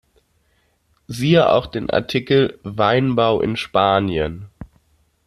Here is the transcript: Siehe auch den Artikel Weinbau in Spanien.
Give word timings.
Siehe 1.07 1.51
auch 1.51 1.67
den 1.67 1.91
Artikel 1.91 2.59
Weinbau 2.63 3.39
in 3.39 3.55
Spanien. 3.55 4.47